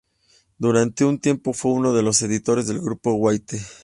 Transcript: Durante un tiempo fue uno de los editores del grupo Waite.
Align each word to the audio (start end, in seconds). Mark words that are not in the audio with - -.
Durante 0.57 1.05
un 1.05 1.19
tiempo 1.19 1.53
fue 1.53 1.73
uno 1.73 1.93
de 1.93 2.01
los 2.01 2.23
editores 2.23 2.65
del 2.65 2.79
grupo 2.81 3.13
Waite. 3.13 3.61